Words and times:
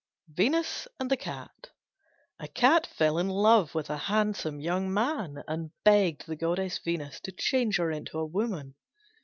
VENUS 0.29 0.87
AND 0.99 1.11
THE 1.11 1.15
CAT 1.17 1.69
A 2.39 2.47
Cat 2.47 2.87
fell 2.87 3.19
in 3.19 3.29
love 3.29 3.75
with 3.75 3.87
a 3.91 3.97
handsome 4.09 4.59
young 4.59 4.91
man, 4.91 5.43
and 5.47 5.69
begged 5.85 6.25
the 6.25 6.35
goddess 6.35 6.79
Venus 6.79 7.19
to 7.19 7.31
change 7.31 7.77
her 7.77 7.91
into 7.91 8.17
a 8.17 8.25
woman. 8.25 8.73